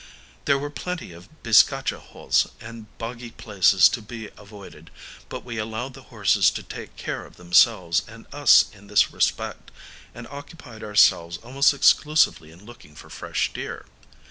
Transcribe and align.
There 0.45 0.57
were 0.57 0.71
plenty 0.71 1.11
of 1.13 1.29
bizcacha 1.43 1.99
holes 1.99 2.47
and 2.59 2.87
boggy 2.97 3.29
places 3.29 3.87
to 3.89 4.01
be 4.01 4.31
avoided; 4.35 4.89
but 5.29 5.45
we 5.45 5.59
allowed 5.59 5.93
the 5.93 6.01
horses 6.09 6.49
to 6.49 6.63
take 6.63 6.95
care 6.95 7.23
of 7.23 7.35
themselves 7.37 8.01
and 8.07 8.25
us 8.33 8.65
in 8.73 8.87
this 8.87 9.11
respect, 9.13 9.69
and 10.15 10.25
occupied 10.29 10.83
ourselves 10.83 11.37
almost 11.43 11.71
exclusively 11.71 12.49
in 12.49 12.65
looking 12.65 12.95
for 12.95 13.11
fresh 13.11 13.53
deer. 13.53 13.85